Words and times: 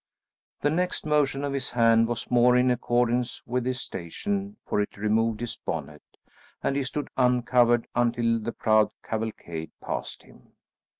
The 0.61 0.71
next 0.71 1.05
motion 1.05 1.43
of 1.43 1.53
his 1.53 1.69
hand 1.69 2.07
was 2.07 2.31
more 2.31 2.57
in 2.57 2.71
accordance 2.71 3.45
with 3.45 3.67
his 3.67 3.79
station, 3.81 4.57
for 4.65 4.81
it 4.81 4.97
removed 4.97 5.41
his 5.41 5.55
bonnet, 5.57 6.01
and 6.63 6.75
he 6.75 6.81
stood 6.81 7.09
uncovered 7.17 7.85
until 7.93 8.39
the 8.39 8.51
proud 8.51 8.89
cavalcade 9.03 9.69
passed 9.79 10.23
him. 10.23 10.53